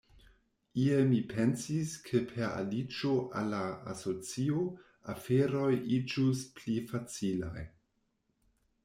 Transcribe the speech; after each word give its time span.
Iel 0.83 1.01
mi 1.09 1.17
pensis 1.33 1.91
ke 2.07 2.21
per 2.31 2.55
aliĝo 2.61 3.11
al 3.41 3.53
la 3.55 3.59
asocio, 3.93 4.63
aferoj 5.15 5.69
iĝus 5.99 6.43
pli 6.57 6.79
facilaj. 6.93 7.67